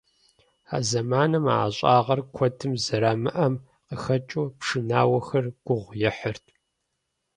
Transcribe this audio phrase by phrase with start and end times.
[0.75, 3.53] А зэманым а ӀэщӀагъэр куэдым зэрамыӀэм
[3.87, 6.45] къыхэкӀыу, пшынауэхэр гугъу ехьырт.